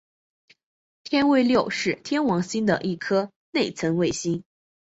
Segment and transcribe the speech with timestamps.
[1.03, 4.43] 天卫六是天王星的一颗内层卫星。